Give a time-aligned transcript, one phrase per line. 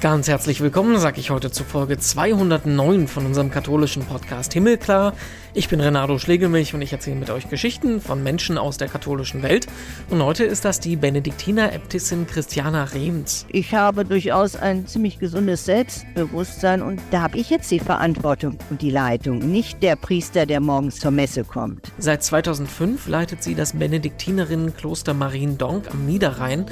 [0.00, 5.12] Ganz herzlich willkommen, sage ich heute zu Folge 209 von unserem katholischen Podcast Himmelklar.
[5.52, 9.42] Ich bin Renato Schlegelmilch und ich erzähle mit euch Geschichten von Menschen aus der katholischen
[9.42, 9.66] Welt.
[10.08, 13.44] Und heute ist das die Benediktiner-Äbtissin Christiana Rehms.
[13.50, 18.80] Ich habe durchaus ein ziemlich gesundes Selbstbewusstsein und da habe ich jetzt die Verantwortung und
[18.80, 21.92] die Leitung, nicht der Priester, der morgens zur Messe kommt.
[21.98, 26.64] Seit 2005 leitet sie das Benediktinerinnenkloster Mariendonk am Niederrhein.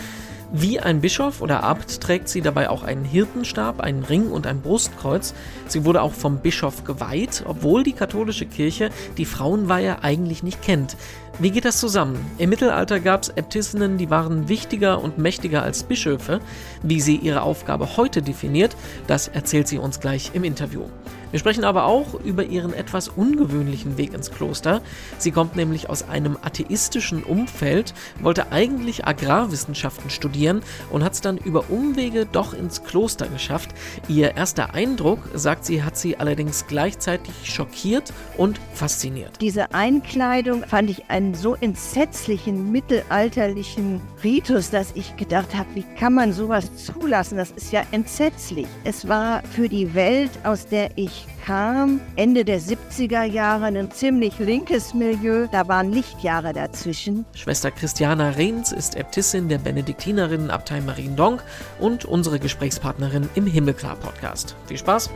[0.51, 4.63] Wie ein Bischof oder Abt trägt sie dabei auch einen Hirtenstab, einen Ring und ein
[4.63, 5.35] Brustkreuz.
[5.67, 8.89] Sie wurde auch vom Bischof geweiht, obwohl die katholische Kirche
[9.19, 10.97] die Frauenweihe eigentlich nicht kennt.
[11.39, 12.19] Wie geht das zusammen?
[12.39, 16.41] Im Mittelalter gab es Äbtissinnen, die waren wichtiger und mächtiger als Bischöfe.
[16.83, 18.75] Wie sie ihre Aufgabe heute definiert,
[19.07, 20.85] das erzählt sie uns gleich im Interview.
[21.31, 24.81] Wir sprechen aber auch über ihren etwas ungewöhnlichen Weg ins Kloster.
[25.19, 31.37] Sie kommt nämlich aus einem atheistischen Umfeld, wollte eigentlich Agrarwissenschaften studieren und hat es dann
[31.37, 33.71] über Umwege doch ins Kloster geschafft.
[34.09, 39.33] Ihr erster Eindruck, sagt sie, hat sie allerdings gleichzeitig schockiert und fasziniert.
[39.43, 46.15] Diese Einkleidung fand ich einen so entsetzlichen mittelalterlichen Ritus, dass ich gedacht habe, wie kann
[46.15, 47.37] man sowas zulassen?
[47.37, 48.67] Das ist ja entsetzlich.
[48.85, 54.39] Es war für die Welt, aus der ich kam, Ende der 70er Jahre, ein ziemlich
[54.39, 55.47] linkes Milieu.
[55.51, 57.25] Da waren Lichtjahre dazwischen.
[57.35, 61.43] Schwester Christiana Rehns ist Äbtissin der Benediktinerinnenabtei Mariendonk
[61.79, 64.57] und unsere Gesprächspartnerin im Himmelklar-Podcast.
[64.67, 65.11] Viel Spaß!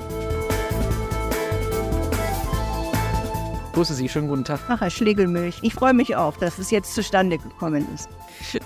[3.72, 4.60] Grüße Sie, schönen guten Tag.
[4.68, 8.10] Ach, Herr Schlegelmilch, ich freue mich auch, dass es jetzt zustande gekommen ist.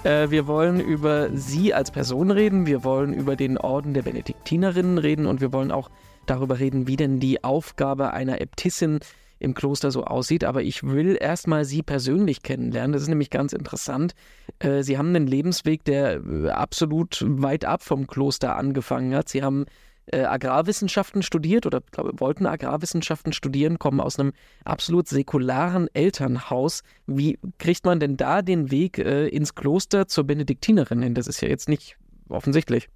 [0.05, 4.99] Äh, wir wollen über Sie als Person reden, wir wollen über den Orden der Benediktinerinnen
[4.99, 5.91] reden und wir wollen auch
[6.27, 9.01] darüber reden, wie denn die Aufgabe einer Äbtissin
[9.39, 10.45] im Kloster so aussieht.
[10.45, 12.93] Aber ich will erstmal Sie persönlich kennenlernen.
[12.93, 14.15] Das ist nämlich ganz interessant.
[14.59, 19.29] Äh, Sie haben einen Lebensweg, der äh, absolut weit ab vom Kloster angefangen hat.
[19.29, 19.67] Sie haben
[20.07, 24.33] äh, Agrarwissenschaften studiert oder glaube, wollten Agrarwissenschaften studieren, kommen aus einem
[24.65, 26.83] absolut säkularen Elternhaus.
[27.07, 31.15] Wie kriegt man denn da den Weg ins Kloster zur Benediktinerin hin?
[31.15, 31.97] Das ist ja jetzt nicht
[32.29, 32.89] offensichtlich.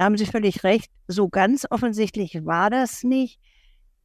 [0.00, 0.90] Da haben Sie völlig recht.
[1.08, 3.38] So ganz offensichtlich war das nicht.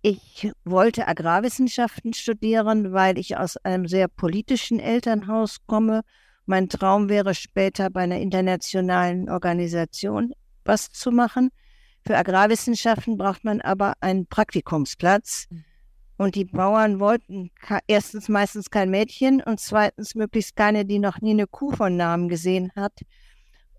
[0.02, 6.02] Ich wollte Agrarwissenschaften studieren, weil ich aus einem sehr politischen Elternhaus komme.
[6.46, 10.34] Mein Traum wäre später bei einer internationalen Organisation
[10.66, 11.50] was zu machen.
[12.06, 15.46] Für Agrarwissenschaften braucht man aber einen Praktikumsplatz.
[15.50, 15.64] Mhm.
[16.18, 17.52] Und die Bauern wollten
[17.88, 22.28] erstens meistens kein Mädchen und zweitens möglichst keine, die noch nie eine Kuh von Namen
[22.28, 23.00] gesehen hat.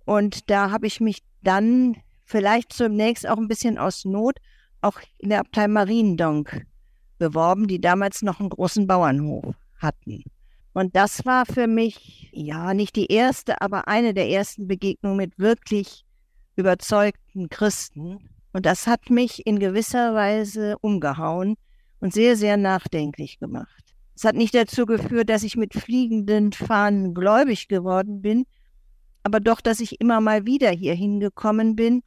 [0.07, 4.39] Und da habe ich mich dann vielleicht zunächst auch ein bisschen aus Not
[4.83, 6.67] auch in der Abtei Mariendonk
[7.19, 10.23] beworben, die damals noch einen großen Bauernhof hatten.
[10.75, 15.39] Und das war für mich, ja, nicht die erste, aber eine der ersten Begegnungen mit
[15.39, 16.05] wirklich
[16.57, 18.29] überzeugten Christen.
[18.53, 21.57] Und das hat mich in gewisser Weise umgehauen
[22.01, 23.85] und sehr, sehr nachdenklich gemacht.
[24.15, 28.47] Es hat nicht dazu geführt, dass ich mit fliegenden Fahnen gläubig geworden bin,
[29.23, 32.03] aber doch, dass ich immer mal wieder hier hingekommen bin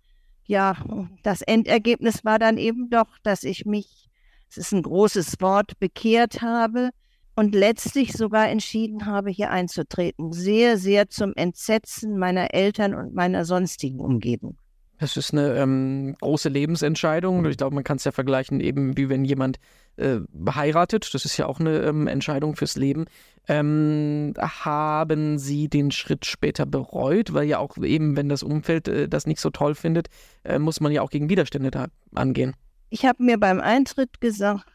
[0.49, 0.75] ja,
[1.21, 4.09] das Endergebnis war dann eben doch, dass ich mich,
[4.49, 6.89] es ist ein großes Wort, bekehrt habe
[7.35, 10.33] und letztlich sogar entschieden habe, hier einzutreten.
[10.33, 14.57] Sehr, sehr zum Entsetzen meiner Eltern und meiner sonstigen Umgebung.
[14.99, 17.45] Das ist eine ähm, große Lebensentscheidung.
[17.45, 19.57] Ich glaube, man kann es ja vergleichen, eben wie wenn jemand
[19.95, 20.19] äh,
[20.53, 21.13] heiratet.
[21.13, 23.05] Das ist ja auch eine ähm, Entscheidung fürs Leben.
[23.47, 27.33] Ähm, haben Sie den Schritt später bereut?
[27.33, 30.09] Weil ja auch eben, wenn das Umfeld äh, das nicht so toll findet,
[30.43, 32.53] äh, muss man ja auch gegen Widerstände da angehen.
[32.89, 34.65] Ich habe mir beim Eintritt gesagt,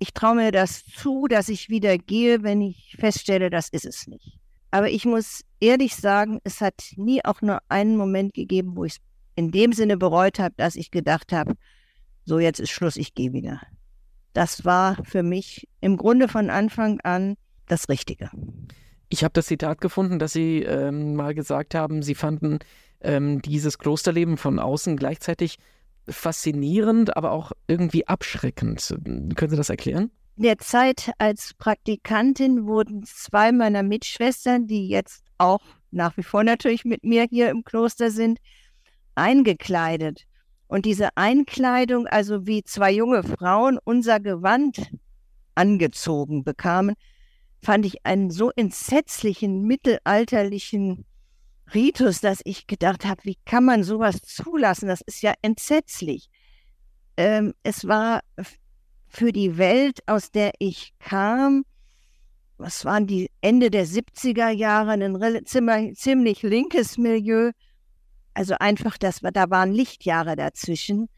[0.00, 4.08] ich traue mir das zu, dass ich wieder gehe, wenn ich feststelle, das ist es
[4.08, 4.40] nicht.
[4.72, 8.94] Aber ich muss ehrlich sagen, es hat nie auch nur einen Moment gegeben, wo ich
[8.94, 9.00] es
[9.40, 11.54] in dem Sinne bereut habe, dass ich gedacht habe,
[12.26, 13.62] so jetzt ist Schluss, ich gehe wieder.
[14.34, 18.30] Das war für mich im Grunde von Anfang an das Richtige.
[19.08, 22.58] Ich habe das Zitat gefunden, dass Sie ähm, mal gesagt haben, Sie fanden
[23.00, 25.56] ähm, dieses Klosterleben von außen gleichzeitig
[26.06, 28.94] faszinierend, aber auch irgendwie abschreckend.
[29.36, 30.10] Können Sie das erklären?
[30.36, 36.44] In der Zeit als Praktikantin wurden zwei meiner Mitschwestern, die jetzt auch nach wie vor
[36.44, 38.38] natürlich mit mir hier im Kloster sind,
[39.14, 40.24] eingekleidet.
[40.66, 44.90] Und diese Einkleidung, also wie zwei junge Frauen unser Gewand
[45.54, 46.94] angezogen bekamen,
[47.62, 51.04] fand ich einen so entsetzlichen mittelalterlichen
[51.74, 54.88] Ritus, dass ich gedacht habe, wie kann man sowas zulassen?
[54.88, 56.28] Das ist ja entsetzlich.
[57.16, 58.20] Ähm, es war
[59.08, 61.64] für die Welt, aus der ich kam,
[62.56, 67.52] was waren die Ende der 70er Jahre, ein ziemlich, ziemlich linkes Milieu,
[68.34, 71.08] Also einfach, das war, da waren Lichtjahre dazwischen.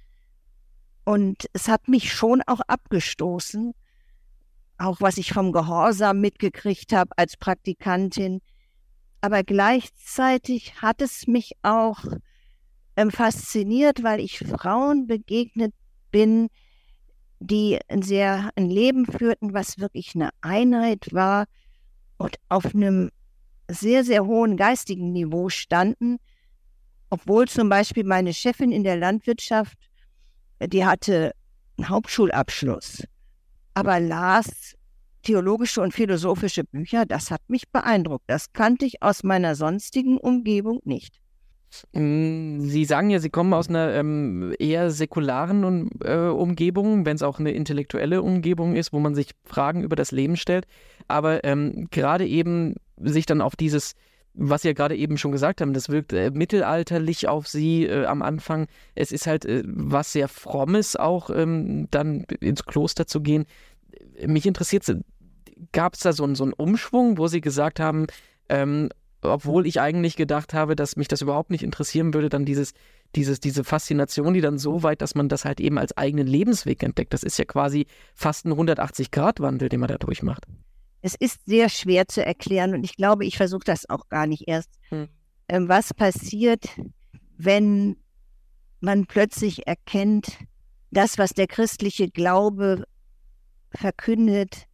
[1.05, 3.75] Und es hat mich schon auch abgestoßen,
[4.79, 8.41] auch was ich vom Gehorsam mitgekriegt habe als Praktikantin.
[9.21, 12.05] Aber gleichzeitig hat es mich auch
[12.97, 15.73] ähm, fasziniert, weil ich Frauen begegnet
[16.11, 16.49] bin,
[17.41, 21.47] die ein sehr ein Leben führten, was wirklich eine Einheit war
[22.19, 23.11] und auf einem
[23.69, 26.19] sehr, sehr hohen geistigen Niveau standen,
[27.13, 29.77] obwohl zum Beispiel meine Chefin in der Landwirtschaft,
[30.65, 31.33] die hatte
[31.77, 33.05] einen Hauptschulabschluss,
[33.75, 34.75] aber las
[35.23, 38.25] theologische und philosophische Bücher, das hat mich beeindruckt.
[38.29, 41.21] Das kannte ich aus meiner sonstigen Umgebung nicht.
[41.93, 47.23] Mm, Sie sagen ja, Sie kommen aus einer ähm, eher säkularen äh, Umgebung, wenn es
[47.23, 50.67] auch eine intellektuelle Umgebung ist, wo man sich Fragen über das Leben stellt.
[51.09, 53.97] Aber ähm, gerade eben sich dann auf dieses,
[54.35, 58.07] was Sie ja gerade eben schon gesagt haben, das wirkt äh, mittelalterlich auf Sie äh,
[58.07, 58.67] am Anfang.
[58.95, 63.45] Es ist halt äh, was sehr Frommes auch, ähm, dann ins Kloster zu gehen.
[64.27, 64.85] Mich interessiert,
[65.73, 68.07] gab es da so, so einen Umschwung, wo Sie gesagt haben,
[68.49, 68.89] ähm,
[69.23, 72.73] obwohl ich eigentlich gedacht habe, dass mich das überhaupt nicht interessieren würde, dann dieses,
[73.15, 76.83] dieses, diese Faszination, die dann so weit, dass man das halt eben als eigenen Lebensweg
[76.83, 77.13] entdeckt.
[77.13, 80.47] Das ist ja quasi fast ein 180-Grad-Wandel, den man da durchmacht.
[81.03, 84.49] Es ist sehr schwer zu erklären und ich glaube, ich versuche das auch gar nicht
[84.49, 84.71] erst.
[84.89, 85.09] Hm.
[85.49, 86.69] Ähm, was passiert,
[87.37, 87.97] wenn
[88.81, 90.39] man plötzlich erkennt,
[90.91, 92.85] das, was der christliche Glaube
[93.71, 94.67] verkündet,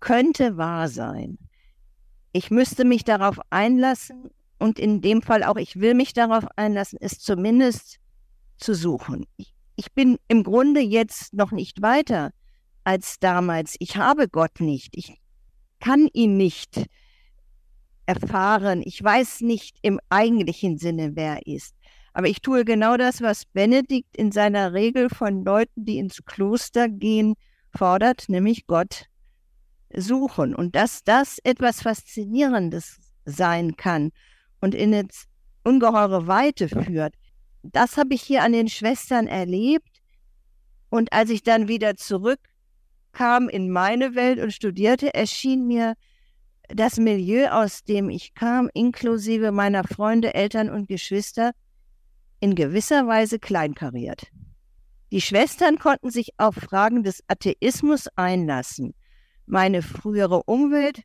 [0.00, 1.38] könnte wahr sein
[2.32, 6.98] ich müsste mich darauf einlassen und in dem Fall auch, ich will mich darauf einlassen,
[7.00, 7.98] es zumindest
[8.56, 9.26] zu suchen.
[9.36, 12.30] Ich, ich bin im Grunde jetzt noch nicht weiter
[12.84, 13.76] als damals.
[13.78, 14.96] Ich habe Gott nicht.
[14.96, 15.20] Ich
[15.82, 16.86] kann ihn nicht
[18.06, 18.82] erfahren.
[18.84, 21.74] Ich weiß nicht im eigentlichen Sinne, wer er ist.
[22.12, 26.88] Aber ich tue genau das, was Benedikt in seiner Regel von Leuten, die ins Kloster
[26.88, 27.34] gehen,
[27.74, 29.06] fordert, nämlich Gott
[29.94, 34.12] suchen und dass das etwas Faszinierendes sein kann
[34.60, 35.08] und in eine
[35.64, 37.14] ungeheure Weite führt.
[37.62, 39.88] Das habe ich hier an den Schwestern erlebt.
[40.90, 41.96] Und als ich dann wieder
[43.12, 45.94] zurückkam in meine Welt und studierte, erschien mir
[46.68, 51.52] das Milieu, aus dem ich kam, inklusive meiner Freunde, Eltern und Geschwister,
[52.40, 54.26] in gewisser Weise kleinkariert.
[55.10, 58.94] Die Schwestern konnten sich auf Fragen des Atheismus einlassen.
[59.46, 61.02] Meine frühere Umwelt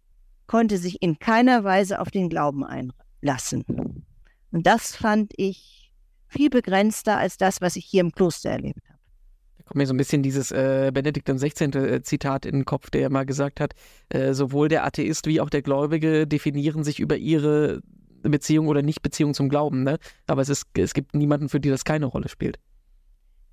[0.47, 3.65] konnte sich in keiner Weise auf den Glauben einlassen.
[4.51, 5.91] Und das fand ich
[6.27, 8.96] viel begrenzter als das, was ich hier im Kloster erlebt habe.
[9.67, 11.65] Kommt mir so ein bisschen dieses äh, Benedikt XVI.
[11.65, 13.73] Äh, Zitat in den Kopf, der mal gesagt hat,
[14.09, 17.81] äh, sowohl der Atheist wie auch der Gläubige definieren sich über ihre
[18.23, 19.83] Beziehung oder Nichtbeziehung zum Glauben.
[19.83, 19.97] Ne?
[20.25, 22.59] Aber es, ist, es gibt niemanden, für die das keine Rolle spielt.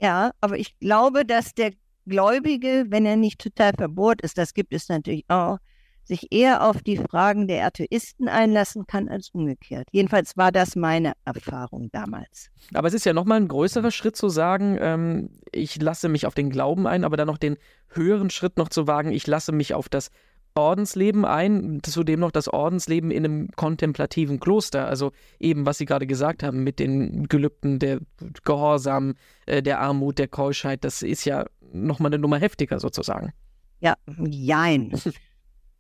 [0.01, 1.73] Ja, aber ich glaube, dass der
[2.07, 5.59] Gläubige, wenn er nicht total verbohrt ist, das gibt es natürlich auch,
[6.05, 9.89] sich eher auf die Fragen der Atheisten einlassen kann als umgekehrt.
[9.91, 12.51] Jedenfalls war das meine Erfahrung damals.
[12.73, 16.35] Aber es ist ja nochmal ein größerer Schritt zu sagen, ähm, ich lasse mich auf
[16.35, 17.57] den Glauben ein, aber dann noch den
[17.89, 20.11] höheren Schritt noch zu wagen, ich lasse mich auf das
[20.57, 24.87] Ordensleben ein, zudem noch das Ordensleben in einem kontemplativen Kloster.
[24.87, 27.99] Also eben, was Sie gerade gesagt haben, mit den Gelübden der
[28.45, 29.15] Gehorsam,
[29.47, 33.33] äh, der Armut, der Keuschheit, das ist ja nochmal eine Nummer heftiger sozusagen.
[33.81, 33.97] Ja,
[34.29, 34.93] jein.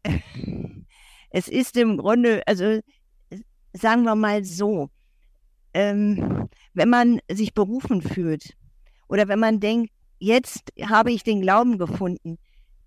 [1.31, 2.81] es ist im Grunde, also
[3.73, 4.91] sagen wir mal so,
[5.73, 8.55] ähm, wenn man sich berufen fühlt
[9.09, 12.39] oder wenn man denkt, jetzt habe ich den Glauben gefunden,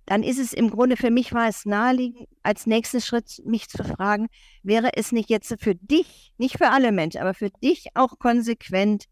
[0.05, 3.83] dann ist es im Grunde für mich war es naheliegend, als nächsten Schritt mich zu
[3.83, 4.27] fragen,
[4.63, 9.05] wäre es nicht jetzt für dich, nicht für alle Menschen, aber für dich auch konsequent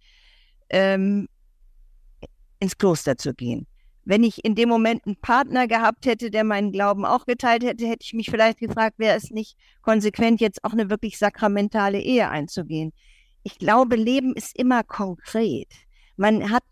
[0.70, 1.28] ähm,
[2.60, 3.68] ins Kloster zu gehen?
[4.06, 7.88] Wenn ich in dem Moment einen Partner gehabt hätte, der meinen Glauben auch geteilt hätte,
[7.88, 12.30] hätte ich mich vielleicht gefragt, wäre es nicht konsequent, jetzt auch eine wirklich sakramentale Ehe
[12.30, 12.94] einzugehen.
[13.44, 15.68] Ich glaube, Leben ist immer konkret.
[16.18, 16.64] Man hat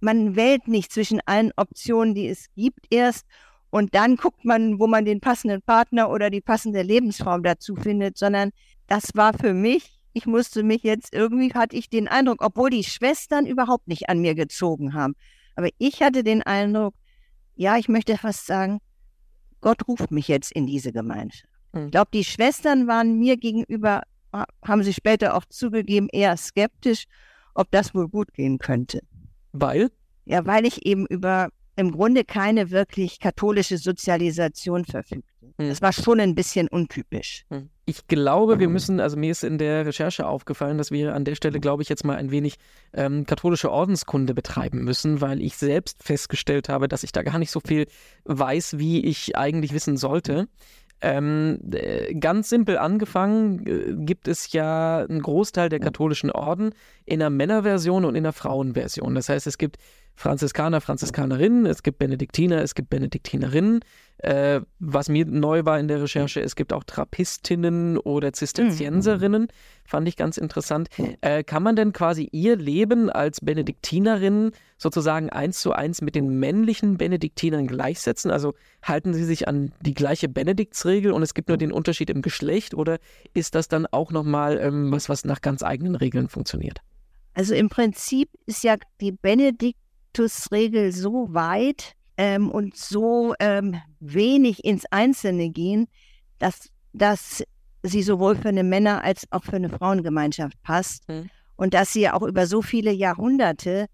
[0.00, 3.26] man wählt nicht zwischen allen Optionen, die es gibt, erst
[3.70, 8.16] und dann guckt man, wo man den passenden Partner oder die passende Lebensform dazu findet,
[8.16, 8.50] sondern
[8.86, 12.84] das war für mich, ich musste mich jetzt irgendwie, hatte ich den Eindruck, obwohl die
[12.84, 15.14] Schwestern überhaupt nicht an mir gezogen haben,
[15.56, 16.94] aber ich hatte den Eindruck,
[17.54, 18.80] ja, ich möchte fast sagen,
[19.60, 21.52] Gott ruft mich jetzt in diese Gemeinschaft.
[21.72, 21.86] Mhm.
[21.86, 27.06] Ich glaube, die Schwestern waren mir gegenüber, haben sie später auch zugegeben, eher skeptisch,
[27.54, 29.00] ob das wohl gut gehen könnte.
[29.52, 29.90] Weil?
[30.26, 35.30] Ja, weil ich eben über im Grunde keine wirklich katholische Sozialisation verfügte.
[35.58, 35.68] Hm.
[35.68, 37.44] Das war schon ein bisschen untypisch.
[37.50, 37.70] Hm.
[37.88, 41.36] Ich glaube, wir müssen, also mir ist in der Recherche aufgefallen, dass wir an der
[41.36, 42.56] Stelle, glaube ich, jetzt mal ein wenig
[42.92, 47.52] ähm, katholische Ordenskunde betreiben müssen, weil ich selbst festgestellt habe, dass ich da gar nicht
[47.52, 47.86] so viel
[48.24, 50.48] weiß, wie ich eigentlich wissen sollte.
[51.00, 56.70] Ähm, äh, ganz simpel angefangen äh, gibt es ja einen Großteil der katholischen Orden
[57.04, 59.14] in der Männerversion und in der Frauenversion.
[59.14, 59.76] Das heißt, es gibt
[60.16, 63.80] Franziskaner, Franziskanerinnen, es gibt Benediktiner, es gibt Benediktinerinnen.
[64.18, 69.42] Äh, was mir neu war in der Recherche, es gibt auch Trappistinnen oder Zisterzienserinnen.
[69.42, 69.48] Mhm.
[69.84, 70.88] Fand ich ganz interessant.
[71.20, 76.38] Äh, kann man denn quasi ihr Leben als Benediktinerin sozusagen eins zu eins mit den
[76.40, 78.30] männlichen Benediktinern gleichsetzen?
[78.30, 82.22] Also halten sie sich an die gleiche Benediktsregel und es gibt nur den Unterschied im
[82.22, 82.98] Geschlecht oder
[83.34, 86.80] ist das dann auch nochmal ähm, was, was nach ganz eigenen Regeln funktioniert?
[87.34, 89.78] Also im Prinzip ist ja die Benedikt
[90.52, 95.88] Regel so weit ähm, und so ähm, wenig ins Einzelne gehen,
[96.38, 97.44] dass, dass
[97.82, 101.30] sie sowohl für eine Männer- als auch für eine Frauengemeinschaft passt mhm.
[101.56, 103.86] und dass sie auch über so viele Jahrhunderte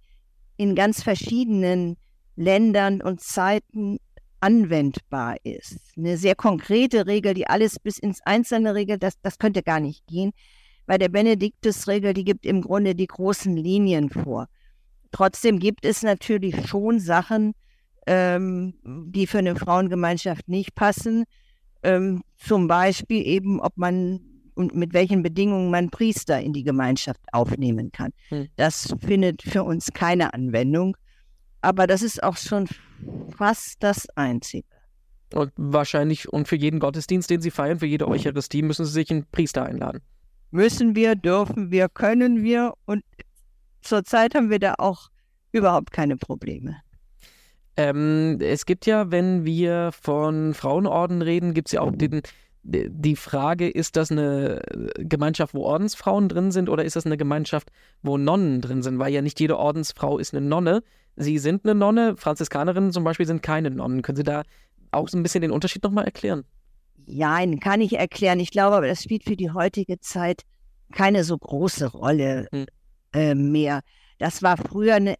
[0.57, 1.97] in ganz verschiedenen
[2.37, 3.99] Ländern und Zeiten
[4.41, 5.79] anwendbar ist.
[5.97, 10.07] Eine sehr konkrete Regel, die alles bis ins Einzelne regelt, das, das könnte gar nicht
[10.07, 10.33] gehen.
[10.87, 14.49] Bei der Benediktusregel, die gibt im Grunde die großen Linien vor.
[15.13, 17.53] Trotzdem gibt es natürlich schon Sachen,
[18.07, 21.25] ähm, die für eine Frauengemeinschaft nicht passen.
[21.83, 24.21] Ähm, zum Beispiel eben, ob man
[24.55, 28.13] und mit welchen Bedingungen man Priester in die Gemeinschaft aufnehmen kann.
[28.29, 28.49] Hm.
[28.57, 30.97] Das findet für uns keine Anwendung.
[31.63, 32.69] Aber das ist auch schon
[33.37, 34.67] fast das Einzige.
[35.33, 39.11] Und wahrscheinlich, und für jeden Gottesdienst, den Sie feiern, für jede Eucharistie, müssen Sie sich
[39.11, 40.03] einen Priester einladen.
[40.51, 42.75] Müssen wir, dürfen wir, können wir.
[42.85, 43.03] Und
[43.83, 45.11] zurzeit haben wir da auch
[45.53, 46.77] überhaupt keine Probleme.
[47.77, 52.23] Ähm, es gibt ja, wenn wir von Frauenorden reden, gibt es ja auch den,
[52.65, 54.63] die Frage, ist das eine
[54.97, 57.71] Gemeinschaft, wo Ordensfrauen drin sind oder ist das eine Gemeinschaft,
[58.03, 58.99] wo Nonnen drin sind?
[58.99, 60.83] Weil ja nicht jede Ordensfrau ist eine Nonne.
[61.17, 64.03] Sie sind eine Nonne, Franziskanerinnen zum Beispiel sind keine Nonnen.
[64.03, 64.43] Können Sie da
[64.93, 66.45] auch so ein bisschen den Unterschied nochmal erklären?
[67.07, 68.39] Ja, kann ich erklären.
[68.39, 70.43] Ich glaube aber, das spielt für die heutige Zeit
[70.93, 72.67] keine so große Rolle hm.
[73.13, 73.81] Äh, mehr.
[74.19, 75.17] Das war früher eine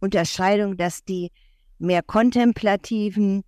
[0.00, 1.30] Unterscheidung, dass die
[1.78, 3.44] mehr kontemplativen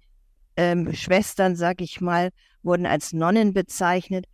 [0.56, 2.30] ähm, Schwestern, sag ich mal,
[2.62, 4.26] wurden als Nonnen bezeichnet.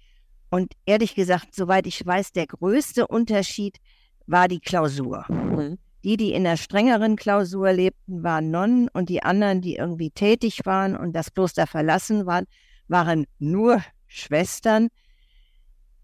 [0.50, 3.78] Und ehrlich gesagt, soweit ich weiß, der größte Unterschied
[4.26, 5.24] war die Klausur.
[5.28, 5.78] Mhm.
[6.02, 10.60] Die, die in der strengeren Klausur lebten, waren Nonnen und die anderen, die irgendwie tätig
[10.64, 12.46] waren und das Kloster verlassen waren,
[12.88, 14.88] waren nur Schwestern.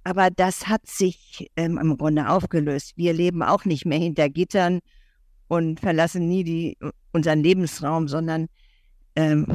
[0.07, 2.93] Aber das hat sich ähm, im Grunde aufgelöst.
[2.95, 4.79] Wir leben auch nicht mehr hinter Gittern
[5.49, 6.79] und verlassen nie die,
[7.13, 8.47] unseren Lebensraum, sondern
[9.17, 9.49] ähm,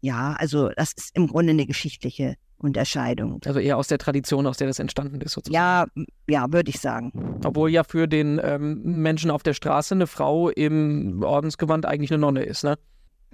[0.00, 3.38] ja, also das ist im Grunde eine geschichtliche Unterscheidung.
[3.44, 5.54] Also eher aus der Tradition, aus der das entstanden ist, sozusagen.
[5.54, 5.84] Ja,
[6.26, 7.12] ja, würde ich sagen.
[7.44, 12.20] Obwohl ja für den ähm, Menschen auf der Straße eine Frau im Ordensgewand eigentlich eine
[12.20, 12.78] Nonne ist, ne?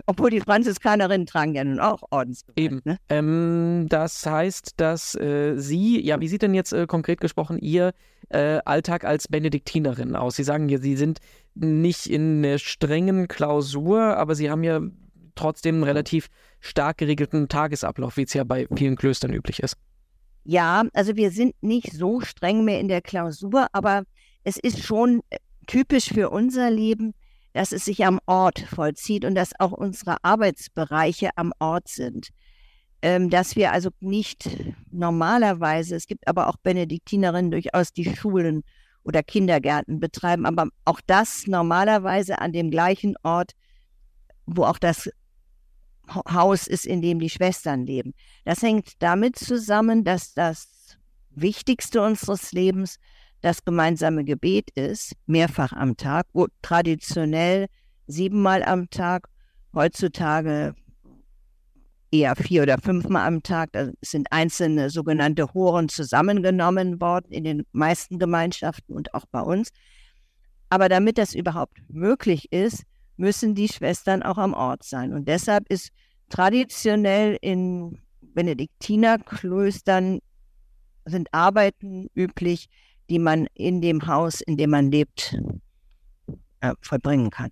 [0.07, 2.59] Obwohl die Franziskanerinnen tragen ja nun auch Ordensgewand.
[2.59, 2.81] Eben.
[2.85, 2.99] Ne?
[3.09, 7.93] Ähm, das heißt, dass äh, Sie, ja, wie sieht denn jetzt äh, konkret gesprochen Ihr
[8.29, 10.37] äh, Alltag als Benediktinerin aus?
[10.37, 11.21] Sie sagen ja, Sie sind
[11.55, 14.81] nicht in einer strengen Klausur, aber Sie haben ja
[15.35, 16.29] trotzdem einen relativ
[16.61, 19.77] stark geregelten Tagesablauf, wie es ja bei vielen Klöstern üblich ist.
[20.45, 24.05] Ja, also wir sind nicht so streng mehr in der Klausur, aber
[24.43, 27.15] es ist schon äh, typisch für unser Leben,
[27.55, 32.29] dass es sich am Ort vollzieht und dass auch unsere Arbeitsbereiche am Ort sind.
[33.01, 34.49] Ähm, dass wir also nicht
[34.91, 38.65] normalerweise, es gibt aber auch Benediktinerinnen durchaus, die Schulen
[39.05, 43.53] oder Kindergärten betreiben, aber auch das normalerweise an dem gleichen Ort,
[44.47, 45.09] wo auch das
[46.09, 48.15] Haus ist, in dem die Schwestern leben.
[48.45, 50.99] Das hängt damit zusammen, dass das
[51.31, 52.99] Wichtigste unseres Lebens
[53.45, 57.67] das gemeinsame Gebet ist, mehrfach am Tag, wo traditionell
[58.07, 59.29] siebenmal am Tag,
[59.75, 60.75] heutzutage
[62.11, 63.73] eher vier oder fünfmal am Tag.
[63.73, 69.69] Da sind einzelne sogenannte Horen zusammengenommen worden in den meisten Gemeinschaften und auch bei uns.
[70.71, 72.85] Aber damit das überhaupt möglich ist,
[73.19, 75.13] müssen die Schwestern auch am Ort sein.
[75.13, 75.91] Und deshalb ist
[76.31, 80.21] traditionell in Benediktinerklöstern
[81.05, 82.69] sind Arbeiten üblich,
[83.11, 85.37] die man in dem Haus, in dem man lebt,
[86.61, 87.51] äh, vollbringen kann.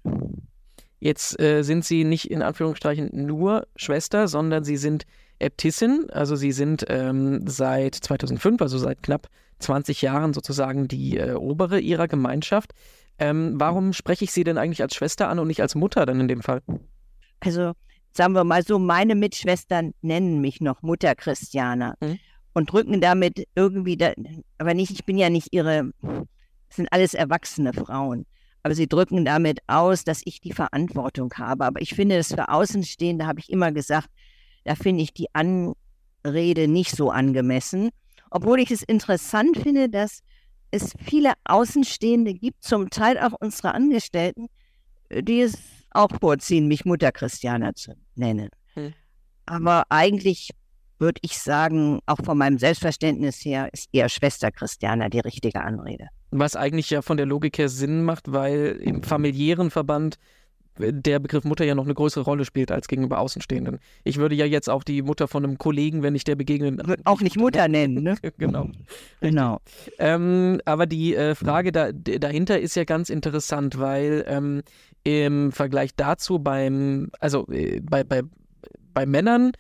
[0.99, 5.05] Jetzt äh, sind Sie nicht in Anführungsstrichen nur Schwester, sondern Sie sind
[5.41, 9.29] Äbtissin, also Sie sind ähm, seit 2005, also seit knapp
[9.59, 12.73] 20 Jahren sozusagen die äh, obere Ihrer Gemeinschaft.
[13.19, 16.21] Ähm, warum spreche ich Sie denn eigentlich als Schwester an und nicht als Mutter dann
[16.21, 16.63] in dem Fall?
[17.41, 17.73] Also
[18.13, 21.97] sagen wir mal so, meine Mitschwestern nennen mich noch Mutter Christiana.
[22.01, 22.19] Mhm.
[22.55, 24.13] Und drücken damit irgendwie, da,
[24.59, 25.91] aber nicht, ich bin ja nicht ihre,
[26.69, 28.27] sind alles erwachsene Frauen,
[28.63, 31.65] aber sie drücken damit aus, dass ich die Verantwortung habe.
[31.65, 34.09] Aber ich finde das für Außenstehende, habe ich immer gesagt,
[34.65, 37.91] da finde ich die Anrede nicht so angemessen.
[38.31, 40.21] Obwohl ich es interessant finde, dass
[40.71, 44.47] es viele Außenstehende gibt, zum Teil auch unsere Angestellten,
[45.11, 45.59] die es
[45.91, 48.49] auch vorziehen, mich Mutter Christiana zu nennen.
[48.75, 48.95] Hm.
[49.45, 50.51] Aber eigentlich
[51.03, 56.07] würde ich sagen, auch von meinem Selbstverständnis her, ist eher Schwester Christiana die richtige Anrede.
[56.31, 60.17] Was eigentlich ja von der Logik her Sinn macht, weil im familiären Verband
[60.79, 63.79] der Begriff Mutter ja noch eine größere Rolle spielt als gegenüber Außenstehenden.
[64.05, 67.21] Ich würde ja jetzt auch die Mutter von einem Kollegen, wenn ich der begegne, auch
[67.21, 68.17] nicht Mutter nennen, ne?
[68.39, 68.69] genau.
[69.21, 69.61] Genau.
[69.99, 74.63] Ähm, aber die äh, Frage da, dahinter ist ja ganz interessant, weil ähm,
[75.05, 78.23] im Vergleich dazu beim, also äh, bei, bei,
[78.95, 79.53] bei Männern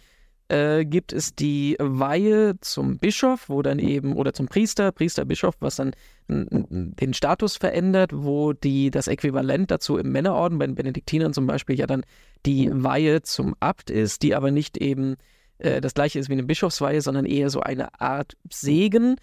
[0.53, 5.55] äh, gibt es die Weihe zum Bischof, wo dann eben, oder zum Priester, Priester, Bischof,
[5.61, 5.93] was dann
[6.29, 11.79] den Status verändert, wo die das Äquivalent dazu im Männerorden, bei den Benediktinern zum Beispiel,
[11.79, 12.05] ja dann
[12.45, 15.17] die Weihe zum Abt ist, die aber nicht eben
[15.59, 19.17] äh, das gleiche ist wie eine Bischofsweihe, sondern eher so eine Art Segen,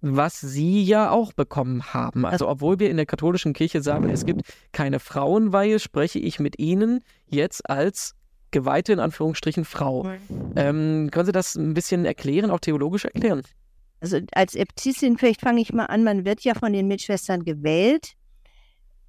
[0.00, 2.24] was sie ja auch bekommen haben.
[2.24, 6.60] Also obwohl wir in der katholischen Kirche sagen, es gibt keine Frauenweihe, spreche ich mit
[6.60, 8.14] ihnen jetzt als
[8.56, 10.10] geweihte, in Anführungsstrichen, Frau.
[10.56, 13.42] Ähm, können Sie das ein bisschen erklären, auch theologisch erklären?
[14.00, 18.12] Also als Äbtissin, vielleicht fange ich mal an, man wird ja von den Mitschwestern gewählt.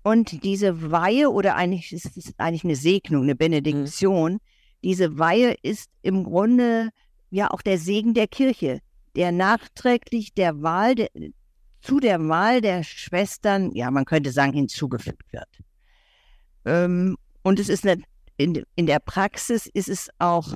[0.04, 4.40] Und diese Weihe, oder eigentlich ist es eigentlich eine Segnung, eine Benediktion, mhm.
[4.84, 6.90] diese Weihe ist im Grunde
[7.30, 8.80] ja auch der Segen der Kirche,
[9.16, 11.10] der nachträglich der Wahl, der,
[11.80, 15.50] zu der Wahl der Schwestern, ja, man könnte sagen, hinzugefügt wird.
[16.66, 18.04] Ähm, und es ist eine
[18.38, 20.54] in, in der Praxis ist es auch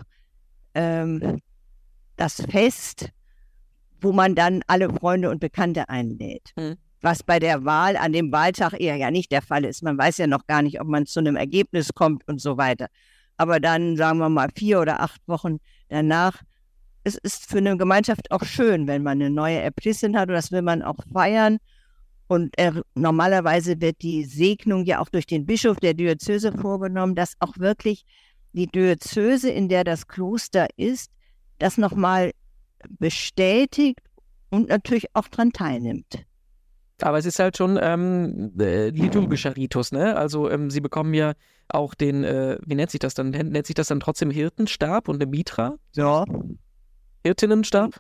[0.74, 1.42] ähm,
[2.16, 3.10] das Fest,
[4.00, 6.52] wo man dann alle Freunde und Bekannte einlädt.
[6.56, 6.78] Mhm.
[7.02, 9.82] Was bei der Wahl an dem Wahltag eher ja nicht der Fall ist.
[9.82, 12.88] Man weiß ja noch gar nicht, ob man zu einem Ergebnis kommt und so weiter.
[13.38, 15.58] Aber dann, sagen wir mal, vier oder acht Wochen
[15.90, 16.44] danach,
[17.04, 20.52] es ist für eine Gemeinschaft auch schön, wenn man eine neue Äbtissin hat und das
[20.52, 21.58] will man auch feiern.
[22.32, 27.34] Und er, normalerweise wird die Segnung ja auch durch den Bischof der Diözese vorgenommen, dass
[27.42, 28.06] auch wirklich
[28.54, 31.12] die Diözese, in der das Kloster ist,
[31.60, 32.32] das nochmal
[33.00, 34.00] bestätigt
[34.50, 36.24] und natürlich auch daran teilnimmt.
[37.02, 40.16] Aber es ist halt schon ähm, äh, liturgischer Ritus, ne?
[40.16, 41.34] Also ähm, sie bekommen ja
[41.68, 43.32] auch den, äh, wie nennt sich das dann?
[43.32, 45.76] Nennt sich das dann trotzdem Hirtenstab und eine Mitra?
[45.98, 46.24] Ja.
[47.26, 48.00] Hirtinnenstab?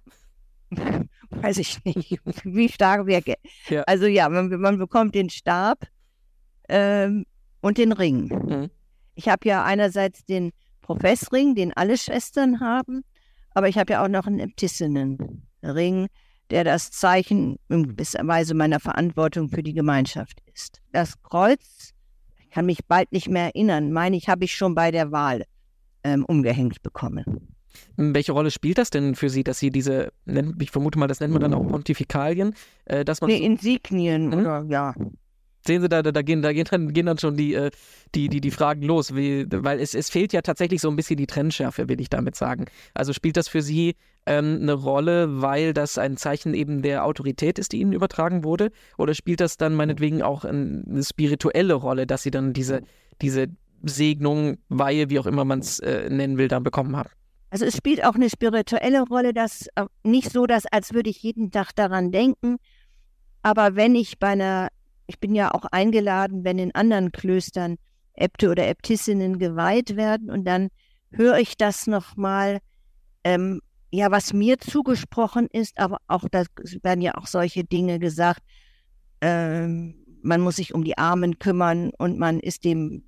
[1.29, 3.21] weiß ich nicht, wie stark wir.
[3.69, 3.83] Ja.
[3.83, 5.85] Also ja, man, man, bekommt den Stab
[6.69, 7.25] ähm,
[7.61, 8.27] und den Ring.
[8.27, 8.69] Mhm.
[9.15, 13.03] Ich habe ja einerseits den Professring, den alle Schwestern haben,
[13.53, 16.07] aber ich habe ja auch noch einen Äbtissinnenring,
[16.49, 20.81] der das Zeichen in gewisser Weise meiner Verantwortung für die Gemeinschaft ist.
[20.91, 21.93] Das Kreuz,
[22.39, 25.43] ich kann mich bald nicht mehr erinnern, meine ich, habe ich schon bei der Wahl
[26.03, 27.50] ähm, umgehängt bekommen.
[27.97, 30.11] Welche Rolle spielt das denn für Sie, dass Sie diese,
[30.59, 32.53] ich vermute mal, das nennt man dann auch Pontifikalien,
[32.85, 33.29] äh, dass man.
[33.29, 34.39] Nee, Insignien hm?
[34.39, 34.93] oder ja.
[35.65, 37.69] Sehen Sie, da, da, gehen, da gehen, dann, gehen dann schon die, äh,
[38.15, 41.17] die, die, die Fragen los, wie, weil es, es fehlt ja tatsächlich so ein bisschen
[41.17, 42.65] die Trennschärfe, will ich damit sagen.
[42.95, 47.59] Also spielt das für Sie ähm, eine Rolle, weil das ein Zeichen eben der Autorität
[47.59, 48.71] ist, die Ihnen übertragen wurde?
[48.97, 52.81] Oder spielt das dann meinetwegen auch eine spirituelle Rolle, dass Sie dann diese,
[53.21, 53.47] diese
[53.83, 57.09] Segnung, Weihe, wie auch immer man es äh, nennen will, dann bekommen haben?
[57.51, 61.21] Also es spielt auch eine spirituelle Rolle, das äh, nicht so, dass als würde ich
[61.21, 62.57] jeden Tag daran denken,
[63.43, 64.69] aber wenn ich bei einer,
[65.05, 67.77] ich bin ja auch eingeladen, wenn in anderen Klöstern
[68.13, 70.69] Äbte oder Äbtissinnen geweiht werden und dann
[71.11, 72.59] höre ich das nochmal,
[73.25, 73.61] ähm,
[73.91, 76.45] ja, was mir zugesprochen ist, aber auch, da
[76.83, 78.41] werden ja auch solche Dinge gesagt,
[79.19, 83.03] ähm, man muss sich um die Armen kümmern und man ist dem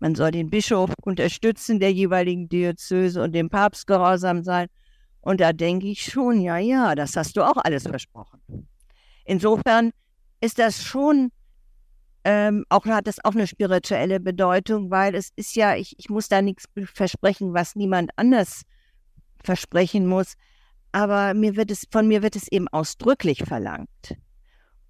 [0.00, 4.68] man soll den Bischof unterstützen der jeweiligen Diözese und dem Papst gehorsam sein.
[5.20, 8.40] Und da denke ich schon, ja, ja, das hast du auch alles versprochen.
[9.26, 9.90] Insofern
[10.40, 11.30] ist das schon,
[12.24, 16.28] ähm, auch hat das auch eine spirituelle Bedeutung, weil es ist ja, ich, ich muss
[16.28, 18.62] da nichts versprechen, was niemand anders
[19.44, 20.34] versprechen muss.
[20.92, 24.16] Aber mir wird es, von mir wird es eben ausdrücklich verlangt.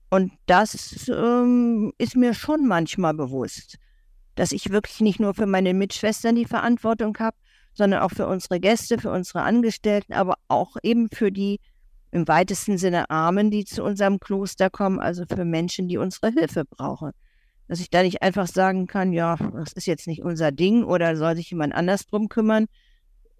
[0.08, 3.76] Und das ähm, ist mir schon manchmal bewusst
[4.34, 7.36] dass ich wirklich nicht nur für meine Mitschwestern die Verantwortung habe,
[7.74, 11.60] sondern auch für unsere Gäste, für unsere Angestellten, aber auch eben für die
[12.12, 16.64] im weitesten Sinne Armen, die zu unserem Kloster kommen, also für Menschen, die unsere Hilfe
[16.64, 17.12] brauchen.
[17.68, 21.16] Dass ich da nicht einfach sagen kann, ja, das ist jetzt nicht unser Ding oder
[21.16, 22.66] soll sich jemand anders drum kümmern,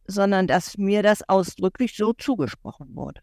[0.07, 3.21] sondern dass mir das ausdrücklich so zugesprochen wurde.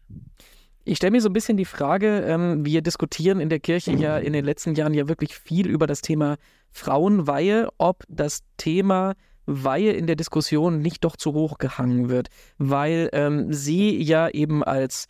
[0.88, 4.16] Ich stelle mir so ein bisschen die Frage, ähm, wir diskutieren in der Kirche ja
[4.16, 6.38] in den letzten Jahren ja wirklich viel über das Thema
[6.70, 9.12] Frauenweihe, ob das Thema
[9.44, 14.64] Weihe in der Diskussion nicht doch zu hoch gehangen wird, weil ähm, sie ja eben
[14.64, 15.08] als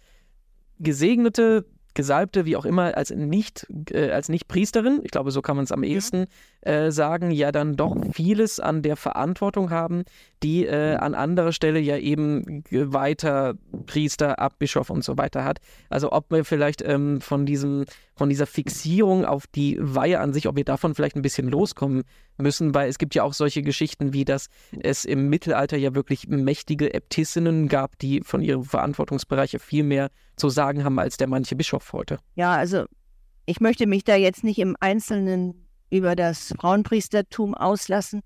[0.80, 1.64] gesegnete
[1.94, 5.64] Gesalbte, wie auch immer, als nicht, äh, als nicht Priesterin, ich glaube, so kann man
[5.64, 6.26] es am ehesten
[6.60, 10.04] äh, sagen, ja dann doch vieles an der Verantwortung haben,
[10.42, 13.54] die äh, an anderer Stelle ja eben weiter
[13.86, 15.58] Priester, Abbischof und so weiter hat.
[15.90, 20.48] Also ob wir vielleicht ähm, von diesem, von dieser Fixierung auf die Weihe an sich,
[20.48, 22.04] ob wir davon vielleicht ein bisschen loskommen
[22.36, 24.48] müssen, weil es gibt ja auch solche Geschichten, wie dass
[24.80, 30.48] es im Mittelalter ja wirklich mächtige Äbtissinnen gab, die von ihrem Verantwortungsbereich viel mehr zu
[30.48, 32.18] sagen haben als der manche Bischof heute.
[32.36, 32.84] Ja, also
[33.46, 38.22] ich möchte mich da jetzt nicht im Einzelnen über das Frauenpriestertum auslassen,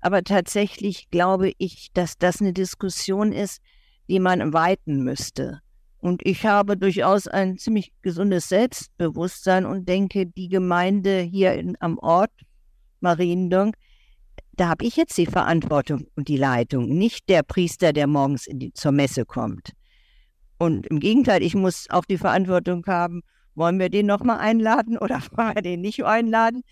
[0.00, 3.60] aber tatsächlich glaube ich, dass das eine Diskussion ist,
[4.08, 5.60] die man weiten müsste.
[5.98, 11.98] Und ich habe durchaus ein ziemlich gesundes Selbstbewusstsein und denke, die Gemeinde hier in, am
[11.98, 12.32] Ort
[13.00, 13.74] Mariendonk,
[14.52, 18.72] da habe ich jetzt die Verantwortung und die Leitung, nicht der Priester, der morgens die,
[18.72, 19.72] zur Messe kommt.
[20.58, 23.22] Und im Gegenteil, ich muss auch die Verantwortung haben,
[23.54, 26.62] wollen wir den nochmal einladen oder wollen wir den nicht einladen?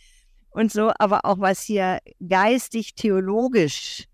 [0.51, 4.05] Und so, aber auch was hier geistig, theologisch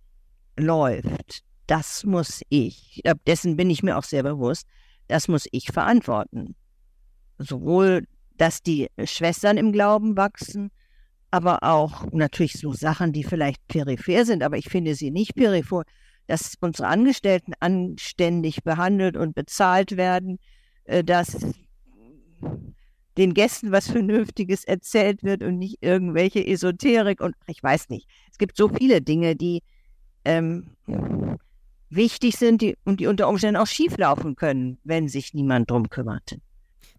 [0.57, 4.66] läuft, das muss ich, dessen bin ich mir auch sehr bewusst,
[5.09, 6.55] das muss ich verantworten.
[7.38, 10.70] Sowohl, dass die Schwestern im Glauben wachsen,
[11.31, 15.83] aber auch natürlich so Sachen, die vielleicht peripher sind, aber ich finde sie nicht peripher,
[16.27, 20.38] dass unsere Angestellten anständig behandelt und bezahlt werden,
[20.85, 21.37] äh, dass
[23.16, 28.09] den Gästen was Vernünftiges erzählt wird und nicht irgendwelche Esoterik und ich weiß nicht.
[28.31, 29.62] Es gibt so viele Dinge, die
[30.24, 30.70] ähm,
[31.90, 36.37] wichtig sind die, und die unter Umständen auch schieflaufen können, wenn sich niemand drum kümmert.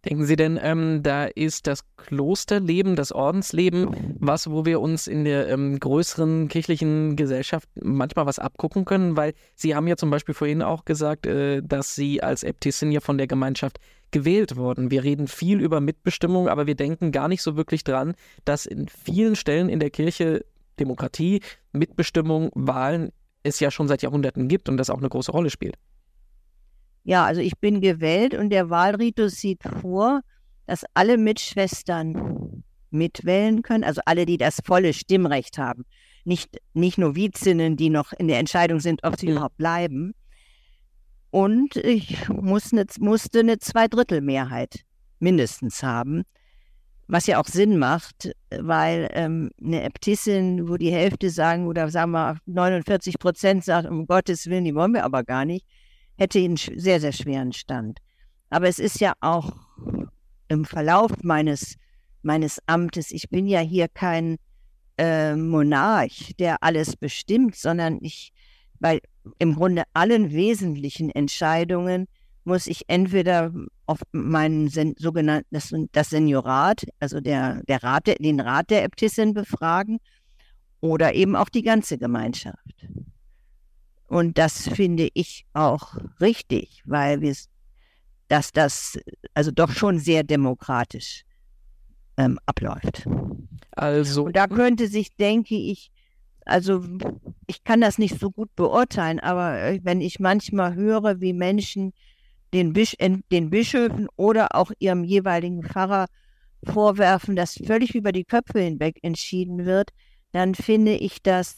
[0.05, 5.25] Denken Sie denn, ähm, da ist das Klosterleben, das Ordensleben, was, wo wir uns in
[5.25, 9.17] der ähm, größeren kirchlichen Gesellschaft manchmal was abgucken können?
[9.17, 12.99] Weil Sie haben ja zum Beispiel vorhin auch gesagt, äh, dass Sie als Äbtissin ja
[12.99, 13.79] von der Gemeinschaft
[14.15, 14.91] gewählt wurden.
[14.91, 18.87] Wir reden viel über Mitbestimmung, aber wir denken gar nicht so wirklich dran, dass in
[18.87, 20.45] vielen Stellen in der Kirche
[20.79, 21.41] Demokratie,
[21.73, 23.11] Mitbestimmung, Wahlen
[23.43, 25.75] es ja schon seit Jahrhunderten gibt und das auch eine große Rolle spielt.
[27.03, 30.21] Ja, also ich bin gewählt und der Wahlritus sieht vor,
[30.65, 35.83] dass alle Mitschwestern mitwählen können, also alle, die das volle Stimmrecht haben.
[36.23, 40.13] Nicht, nicht Novizinnen, die noch in der Entscheidung sind, ob sie überhaupt bleiben.
[41.35, 44.85] Und ich muss eine, musste eine Zweidrittelmehrheit
[45.19, 46.23] mindestens haben,
[47.07, 52.13] was ja auch Sinn macht, weil ähm, eine Äbtissin, wo die Hälfte sagen, oder sagen
[52.13, 55.67] wir 49 Prozent sagt, um Gottes Willen, die wollen wir aber gar nicht,
[56.17, 57.99] hätte ihn sehr, sehr schweren Stand.
[58.49, 59.51] Aber es ist ja auch
[60.47, 61.75] im Verlauf meines,
[62.21, 64.37] meines Amtes, ich bin ja hier kein
[64.97, 68.31] äh, Monarch, der alles bestimmt, sondern ich,
[68.79, 69.01] bei
[69.39, 72.07] im Grunde allen wesentlichen Entscheidungen
[72.43, 73.51] muss ich entweder
[73.87, 79.33] auf meinen Sen sogenannten, das, das Seniorat, also der, der Rat, den Rat der Äbtissin
[79.33, 79.99] befragen
[80.79, 82.87] oder eben auch die ganze Gemeinschaft.
[84.07, 87.33] Und das finde ich auch richtig, weil wir
[88.27, 88.99] dass das
[89.33, 91.23] also doch schon sehr demokratisch
[92.17, 93.07] ähm, abläuft.
[93.71, 94.25] Also.
[94.25, 95.91] Und da könnte sich, denke ich,
[96.45, 96.83] also
[97.47, 101.93] ich kann das nicht so gut beurteilen, aber äh, wenn ich manchmal höre, wie Menschen
[102.53, 106.05] den, Bisch den Bischöfen oder auch ihrem jeweiligen Pfarrer
[106.63, 109.91] vorwerfen, dass völlig über die Köpfe hinweg entschieden wird,
[110.31, 111.57] dann finde ich das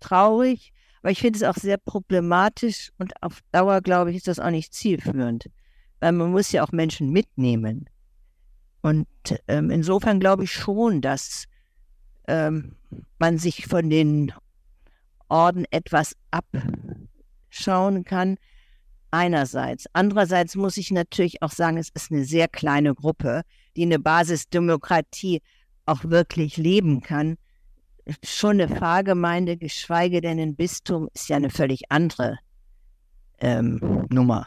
[0.00, 4.40] traurig aber ich finde es auch sehr problematisch und auf Dauer, glaube ich, ist das
[4.40, 5.46] auch nicht zielführend.
[6.00, 7.88] Weil man muss ja auch Menschen mitnehmen.
[8.82, 9.06] Und
[9.48, 11.46] ähm, insofern glaube ich schon, dass
[12.26, 12.76] ähm,
[13.18, 14.32] man sich von den
[15.28, 18.36] Orden etwas abschauen kann.
[19.10, 19.86] Einerseits.
[19.94, 23.42] Andererseits muss ich natürlich auch sagen, es ist eine sehr kleine Gruppe,
[23.74, 25.40] die eine Basisdemokratie
[25.86, 27.38] auch wirklich leben kann
[28.24, 32.38] schon eine Pfarrgemeinde, geschweige denn ein Bistum, ist ja eine völlig andere
[33.40, 34.44] ähm, Nummer.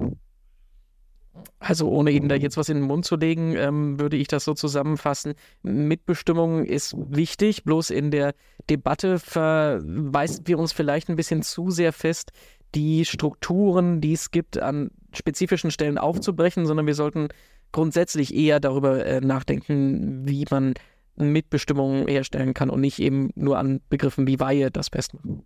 [1.59, 4.43] Also ohne Ihnen da jetzt was in den Mund zu legen, ähm, würde ich das
[4.43, 5.33] so zusammenfassen.
[5.63, 8.33] Mitbestimmung ist wichtig, bloß in der
[8.69, 12.31] Debatte verweisen wir uns vielleicht ein bisschen zu sehr fest,
[12.75, 17.29] die Strukturen, die es gibt, an spezifischen Stellen aufzubrechen, sondern wir sollten
[17.71, 20.73] grundsätzlich eher darüber äh, nachdenken, wie man
[21.15, 25.43] Mitbestimmung herstellen kann und nicht eben nur an Begriffen wie Weihe das festmachen.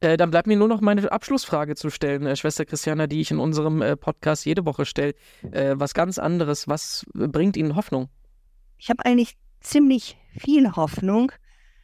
[0.00, 3.30] Äh, dann bleibt mir nur noch meine Abschlussfrage zu stellen, äh, Schwester Christiana, die ich
[3.30, 5.14] in unserem äh, Podcast jede Woche stelle.
[5.52, 6.68] Äh, was ganz anderes.
[6.68, 8.08] Was bringt Ihnen Hoffnung?
[8.78, 11.32] Ich habe eigentlich ziemlich viel Hoffnung.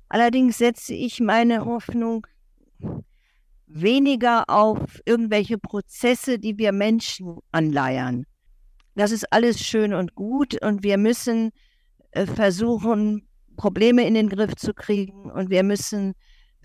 [0.08, 2.26] Allerdings setze ich meine Hoffnung
[3.66, 8.24] weniger auf irgendwelche Prozesse, die wir Menschen anleiern.
[8.94, 11.50] Das ist alles schön und gut und wir müssen
[12.12, 16.14] äh, versuchen, Probleme in den Griff zu kriegen und wir müssen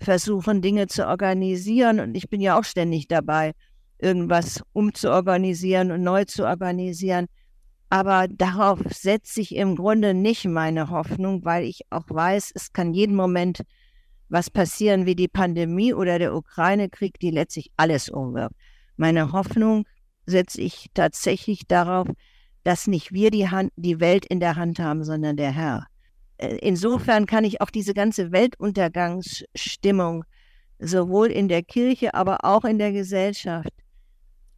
[0.02, 2.00] versuchen, Dinge zu organisieren.
[2.00, 3.52] Und ich bin ja auch ständig dabei,
[3.98, 7.26] irgendwas umzuorganisieren und neu zu organisieren.
[7.88, 12.94] Aber darauf setze ich im Grunde nicht meine Hoffnung, weil ich auch weiß, es kann
[12.94, 13.62] jeden Moment
[14.28, 18.54] was passieren wie die Pandemie oder der Ukraine-Krieg, die letztlich alles umwirft.
[18.96, 19.84] Meine Hoffnung
[20.24, 22.08] setze ich tatsächlich darauf,
[22.64, 25.86] dass nicht wir die, Hand, die Welt in der Hand haben, sondern der Herr.
[26.38, 30.24] Äh, insofern kann ich auch diese ganze Weltuntergangsstimmung
[30.78, 33.72] sowohl in der Kirche, aber auch in der Gesellschaft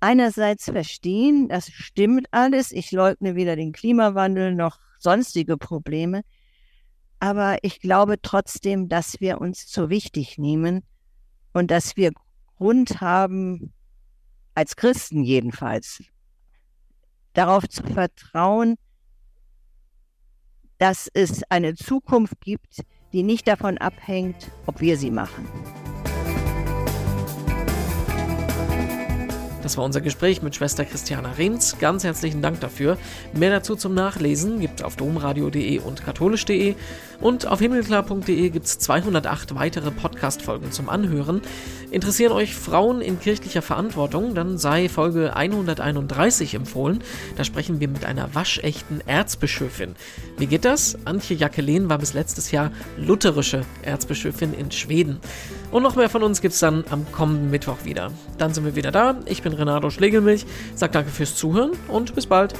[0.05, 6.23] einerseits verstehen, das stimmt alles, ich leugne weder den Klimawandel noch sonstige Probleme,
[7.21, 10.83] aber ich glaube trotzdem, dass wir uns zu wichtig nehmen
[11.55, 12.13] und dass wir
[12.59, 13.73] Grund haben,
[14.55, 16.03] als Christen jedenfalls,
[17.33, 18.77] darauf zu vertrauen,
[20.79, 22.83] dass es eine Zukunft gibt,
[23.13, 25.47] die nicht davon abhängt, ob wir sie machen.
[29.65, 31.79] Das war unser Gespräch mit Schwester Christiana Rehns.
[31.79, 32.99] Ganz herzlichen Dank dafür.
[33.33, 36.75] Mehr dazu zum Nachlesen gibt es auf domradio.de und katholisch.de.
[37.23, 41.41] Und auf himmelklar.de gibt es 208 weitere Podcast-Folgen zum Anhören.
[41.91, 47.03] Interessieren euch Frauen in kirchlicher Verantwortung, dann sei Folge 131 empfohlen.
[47.39, 49.95] Da sprechen wir mit einer waschechten Erzbischöfin.
[50.37, 50.99] Wie geht das?
[51.07, 55.21] Antje Jacqueline war bis letztes Jahr lutherische Erzbischöfin in Schweden.
[55.71, 58.13] Und noch mehr von uns gibt es dann am kommenden Mittwoch wieder.
[58.37, 59.17] Dann sind wir wieder da.
[59.27, 62.55] Ich Renato Schlegelmilch, sag danke fürs Zuhören und bis bald.